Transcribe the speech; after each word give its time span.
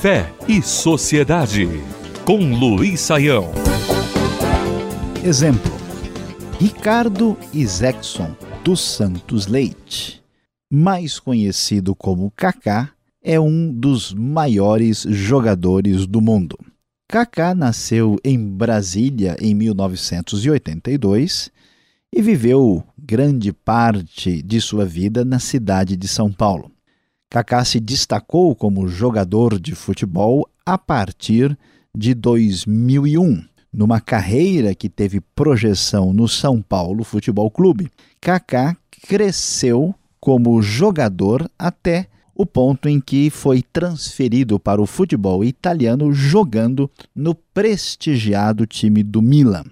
Fé 0.00 0.32
e 0.48 0.62
Sociedade, 0.62 1.68
com 2.24 2.54
Luiz 2.54 3.00
Saião. 3.00 3.52
Exemplo: 5.22 5.70
Ricardo 6.58 7.36
Isaacson 7.52 8.34
dos 8.64 8.80
Santos 8.80 9.46
Leite, 9.46 10.22
mais 10.72 11.18
conhecido 11.18 11.94
como 11.94 12.32
Kaká, 12.34 12.92
é 13.22 13.38
um 13.38 13.70
dos 13.70 14.14
maiores 14.14 15.02
jogadores 15.06 16.06
do 16.06 16.22
mundo. 16.22 16.58
Kaká 17.06 17.54
nasceu 17.54 18.16
em 18.24 18.38
Brasília 18.38 19.36
em 19.38 19.54
1982 19.54 21.50
e 22.10 22.22
viveu 22.22 22.82
grande 22.98 23.52
parte 23.52 24.40
de 24.40 24.62
sua 24.62 24.86
vida 24.86 25.26
na 25.26 25.38
cidade 25.38 25.94
de 25.94 26.08
São 26.08 26.32
Paulo. 26.32 26.72
Kaká 27.30 27.64
se 27.64 27.78
destacou 27.78 28.56
como 28.56 28.88
jogador 28.88 29.60
de 29.60 29.72
futebol 29.72 30.48
a 30.66 30.76
partir 30.76 31.56
de 31.94 32.12
2001, 32.12 33.44
numa 33.72 34.00
carreira 34.00 34.74
que 34.74 34.88
teve 34.88 35.20
projeção 35.20 36.12
no 36.12 36.26
São 36.26 36.60
Paulo 36.60 37.04
Futebol 37.04 37.48
Clube. 37.48 37.88
Kaká 38.20 38.76
cresceu 39.06 39.94
como 40.18 40.60
jogador 40.60 41.48
até 41.56 42.08
o 42.34 42.44
ponto 42.44 42.88
em 42.88 43.00
que 43.00 43.30
foi 43.30 43.62
transferido 43.62 44.58
para 44.58 44.82
o 44.82 44.86
futebol 44.86 45.44
italiano 45.44 46.12
jogando 46.12 46.90
no 47.14 47.32
prestigiado 47.32 48.66
time 48.66 49.04
do 49.04 49.22
Milan. 49.22 49.66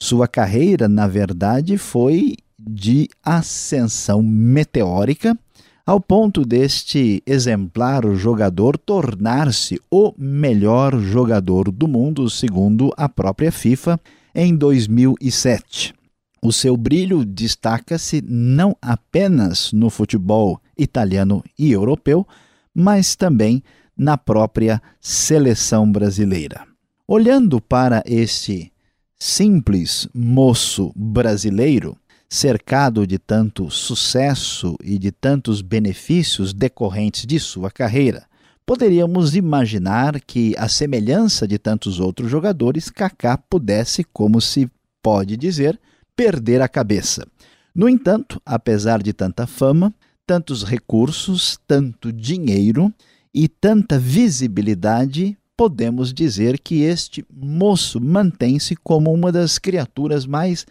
Sua 0.00 0.26
carreira, 0.26 0.88
na 0.88 1.06
verdade, 1.06 1.76
foi 1.76 2.36
de 2.58 3.10
ascensão 3.22 4.22
meteórica, 4.22 5.38
ao 5.86 6.00
ponto 6.00 6.44
deste 6.44 7.22
exemplar 7.26 8.02
jogador 8.14 8.78
tornar-se 8.78 9.78
o 9.90 10.14
melhor 10.16 10.98
jogador 10.98 11.70
do 11.70 11.86
mundo, 11.86 12.28
segundo 12.30 12.92
a 12.96 13.08
própria 13.08 13.52
FIFA, 13.52 14.00
em 14.34 14.56
2007. 14.56 15.94
O 16.42 16.52
seu 16.52 16.76
brilho 16.76 17.24
destaca-se 17.24 18.22
não 18.26 18.76
apenas 18.80 19.72
no 19.72 19.90
futebol 19.90 20.60
italiano 20.76 21.42
e 21.58 21.72
europeu, 21.72 22.26
mas 22.74 23.14
também 23.14 23.62
na 23.96 24.16
própria 24.16 24.82
seleção 25.00 25.90
brasileira. 25.90 26.66
Olhando 27.06 27.60
para 27.60 28.02
este 28.06 28.72
simples 29.18 30.08
moço 30.14 30.92
brasileiro, 30.96 31.96
cercado 32.34 33.06
de 33.06 33.16
tanto 33.16 33.70
sucesso 33.70 34.76
e 34.82 34.98
de 34.98 35.12
tantos 35.12 35.62
benefícios 35.62 36.52
decorrentes 36.52 37.24
de 37.24 37.38
sua 37.38 37.70
carreira, 37.70 38.26
poderíamos 38.66 39.36
imaginar 39.36 40.20
que, 40.20 40.52
a 40.58 40.68
semelhança 40.68 41.46
de 41.46 41.58
tantos 41.58 42.00
outros 42.00 42.28
jogadores, 42.28 42.90
Kaká 42.90 43.38
pudesse, 43.38 44.02
como 44.02 44.40
se 44.40 44.68
pode 45.00 45.36
dizer, 45.36 45.78
perder 46.16 46.60
a 46.60 46.66
cabeça. 46.66 47.24
No 47.72 47.88
entanto, 47.88 48.42
apesar 48.44 49.00
de 49.00 49.12
tanta 49.12 49.46
fama, 49.46 49.94
tantos 50.26 50.64
recursos, 50.64 51.56
tanto 51.68 52.12
dinheiro 52.12 52.92
e 53.32 53.46
tanta 53.46 53.96
visibilidade, 53.96 55.38
podemos 55.56 56.12
dizer 56.12 56.58
que 56.58 56.82
este 56.82 57.24
moço 57.32 58.00
mantém-se 58.00 58.74
como 58.74 59.12
uma 59.12 59.30
das 59.30 59.56
criaturas 59.56 60.26
mais 60.26 60.66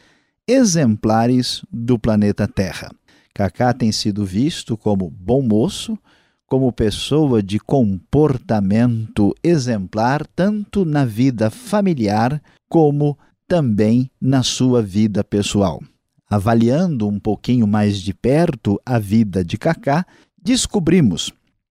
exemplares 0.47 1.63
do 1.71 1.97
planeta 1.97 2.47
Terra. 2.47 2.91
Kaká 3.33 3.73
tem 3.73 3.91
sido 3.91 4.25
visto 4.25 4.77
como 4.77 5.09
bom 5.09 5.41
moço, 5.41 5.97
como 6.45 6.71
pessoa 6.71 7.41
de 7.41 7.59
comportamento 7.59 9.33
exemplar, 9.43 10.27
tanto 10.35 10.85
na 10.85 11.03
vida 11.03 11.49
familiar 11.49 12.41
como 12.69 13.17
também 13.47 14.11
na 14.21 14.43
sua 14.43 14.81
vida 14.81 15.23
pessoal. 15.23 15.81
Avaliando 16.29 17.07
um 17.07 17.19
pouquinho 17.19 17.65
mais 17.65 17.97
de 17.99 18.13
perto 18.13 18.79
a 18.85 18.99
vida 18.99 19.43
de 19.43 19.57
Kaká, 19.57 20.05
descobrimos 20.41 21.31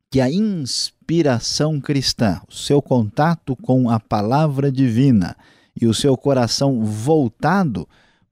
que 0.10 0.20
a 0.20 0.30
inspiração 0.30 1.80
cristã, 1.80 2.42
o 2.50 2.54
seu 2.54 2.82
contato 2.82 3.56
com 3.56 3.90
a 3.90 4.00
palavra 4.00 4.72
divina 4.72 5.36
e 5.80 5.86
o 5.88 5.94
seu 5.94 6.18
coração 6.18 6.84
voltado 6.84 7.88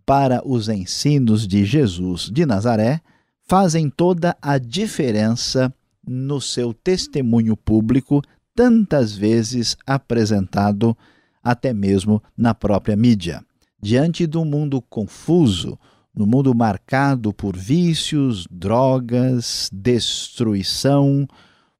para 0.09 0.41
os 0.43 0.69
ensinos 0.69 1.47
de 1.47 1.63
Jesus 1.63 2.31
de 2.33 2.43
Nazaré 2.43 2.99
fazem 3.47 3.91
toda 3.91 4.35
a 4.41 4.57
diferença 4.57 5.71
no 6.03 6.41
seu 6.41 6.73
testemunho 6.73 7.55
público, 7.55 8.19
tantas 8.55 9.15
vezes 9.15 9.77
apresentado 9.85 10.97
até 11.43 11.73
mesmo 11.73 12.23
na 12.35 12.55
própria 12.55 12.95
mídia. 12.95 13.45
Diante 13.79 14.25
de 14.25 14.35
um 14.35 14.45
mundo 14.45 14.81
confuso, 14.81 15.77
no 16.11 16.25
mundo 16.25 16.55
marcado 16.55 17.31
por 17.31 17.55
vícios, 17.55 18.47
drogas, 18.49 19.69
destruição, 19.71 21.27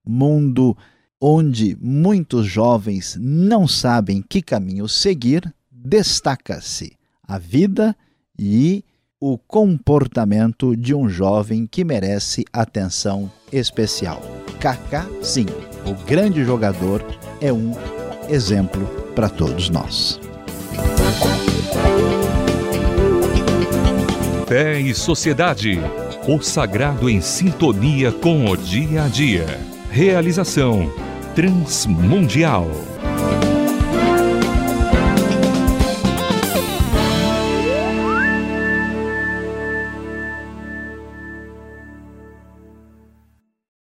mundo 0.06 0.78
onde 1.20 1.76
muitos 1.82 2.46
jovens 2.46 3.18
não 3.20 3.68
sabem 3.68 4.22
que 4.22 4.40
caminho 4.40 4.88
seguir, 4.88 5.52
destaca-se 5.72 6.96
a 7.24 7.40
vida 7.40 7.98
e 8.40 8.86
o 9.20 9.38
comportamento 9.38 10.76
de 10.78 10.96
um 10.96 11.10
jovem 11.10 11.68
que 11.68 11.84
merece 11.84 12.46
atenção 12.54 13.30
especial. 13.52 14.22
Kaká, 14.60 15.06
sim, 15.22 15.46
o 15.86 15.94
grande 16.06 16.44
jogador, 16.46 17.04
é 17.42 17.52
um 17.52 17.74
exemplo 18.30 18.86
para 19.14 19.28
todos 19.28 19.70
nós. 19.70 20.20
Fé 24.48 24.80
e 24.80 24.96
Sociedade. 24.96 25.80
O 26.28 26.42
sagrado 26.42 27.10
em 27.10 27.22
sintonia 27.22 28.12
com 28.12 28.46
o 28.46 28.56
dia 28.56 29.04
a 29.04 29.08
dia. 29.08 29.46
Realização 29.92 30.92
Transmundial. 31.36 32.68